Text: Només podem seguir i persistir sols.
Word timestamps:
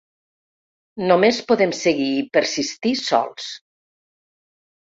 Només 1.11 1.41
podem 1.51 1.75
seguir 1.81 2.09
i 2.15 2.25
persistir 2.39 2.95
sols. 3.05 3.53